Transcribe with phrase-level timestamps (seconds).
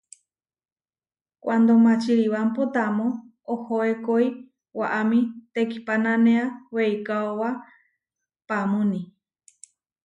[1.43, 3.07] Kuando Mačiribámpo tamó
[3.53, 4.27] ohóekoi,
[4.79, 5.19] waʼámi
[5.53, 6.43] tekihpánanea
[6.73, 7.49] weikáoba
[8.47, 8.99] paamúni.